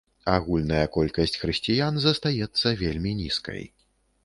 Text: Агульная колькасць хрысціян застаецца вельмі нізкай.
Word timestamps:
Агульная 0.35 0.85
колькасць 0.95 1.37
хрысціян 1.43 2.01
застаецца 2.07 2.67
вельмі 2.83 3.11
нізкай. 3.23 3.63